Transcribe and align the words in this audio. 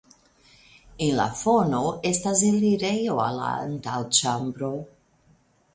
En 1.07 1.11
la 1.19 1.27
fono 1.41 1.81
estas 2.13 2.41
elirejo 2.49 3.21
al 3.27 3.39
la 3.43 3.53
antaŭĉambro. 3.69 4.75